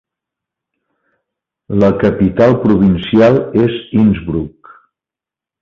La 1.83 1.91
capital 2.05 2.57
provincial 2.65 3.39
és 3.67 3.79
Innsbruck. 4.03 4.77